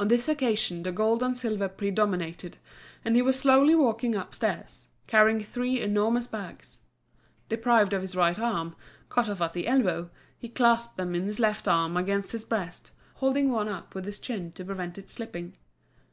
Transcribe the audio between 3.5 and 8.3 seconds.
walking upstairs, carrying three enormous bags. Deprived of his